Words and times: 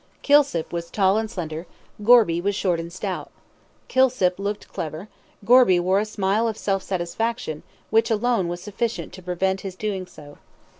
Kilsip 0.23 0.73
was 0.73 0.89
tall 0.89 1.19
and 1.19 1.29
slender; 1.29 1.67
Gorby 2.03 2.41
was 2.41 2.55
short 2.55 2.79
and 2.79 2.91
stout. 2.91 3.29
Kilsip 3.87 4.39
looked 4.39 4.73
clever; 4.73 5.09
Gorby 5.45 5.79
wore 5.79 5.99
a 5.99 6.05
smile 6.05 6.47
of 6.47 6.57
self 6.57 6.81
satisfaction; 6.81 7.61
which 7.91 8.09
alone 8.09 8.47
was 8.47 8.63
sufficient 8.63 9.13
to 9.13 9.21
prevent 9.21 9.61
his 9.61 9.75
doing 9.75 10.07
so. 10.07 10.39